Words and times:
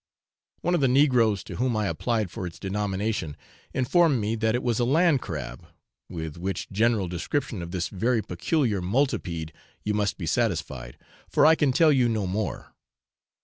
One 0.61 0.73
of 0.73 0.81
the 0.81 0.87
negroes 0.87 1.43
to 1.43 1.57
whom 1.57 1.77
I 1.77 1.85
applied 1.85 2.31
for 2.31 2.47
its 2.47 2.57
denomination 2.57 3.37
informed 3.71 4.19
me 4.19 4.33
that 4.35 4.55
it 4.55 4.63
was 4.63 4.79
a 4.79 4.83
land 4.83 5.21
crab, 5.21 5.63
with 6.09 6.37
which 6.39 6.71
general 6.71 7.07
description 7.07 7.61
of 7.61 7.69
this 7.69 7.87
very 7.87 8.23
peculiar 8.23 8.81
multipede 8.81 9.51
you 9.83 9.93
must 9.93 10.17
be 10.17 10.25
satisfied, 10.25 10.97
for 11.29 11.45
I 11.45 11.53
can 11.53 11.71
tell 11.71 11.91
you 11.91 12.09
no 12.09 12.25
more. 12.25 12.73